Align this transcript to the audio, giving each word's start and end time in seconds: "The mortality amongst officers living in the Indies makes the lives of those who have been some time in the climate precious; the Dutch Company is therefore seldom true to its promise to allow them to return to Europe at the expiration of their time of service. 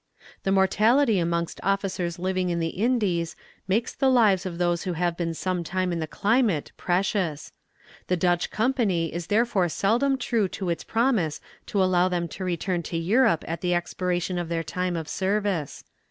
"The 0.41 0.51
mortality 0.51 1.19
amongst 1.19 1.59
officers 1.61 2.17
living 2.17 2.49
in 2.49 2.59
the 2.59 2.69
Indies 2.69 3.35
makes 3.67 3.93
the 3.93 4.09
lives 4.09 4.47
of 4.47 4.57
those 4.57 4.81
who 4.81 4.93
have 4.93 5.15
been 5.15 5.35
some 5.35 5.63
time 5.63 5.93
in 5.93 5.99
the 5.99 6.07
climate 6.07 6.71
precious; 6.75 7.51
the 8.07 8.17
Dutch 8.17 8.49
Company 8.49 9.13
is 9.13 9.27
therefore 9.27 9.69
seldom 9.69 10.17
true 10.17 10.47
to 10.47 10.71
its 10.71 10.83
promise 10.83 11.39
to 11.67 11.83
allow 11.83 12.07
them 12.09 12.27
to 12.29 12.43
return 12.43 12.81
to 12.81 12.97
Europe 12.97 13.45
at 13.47 13.61
the 13.61 13.75
expiration 13.75 14.39
of 14.39 14.49
their 14.49 14.63
time 14.63 14.95
of 14.95 15.07
service. 15.07 15.83